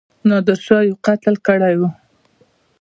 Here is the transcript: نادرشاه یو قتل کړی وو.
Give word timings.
نادرشاه 0.29 0.83
یو 0.89 0.95
قتل 1.05 1.35
کړی 1.47 1.75
وو. 1.79 1.89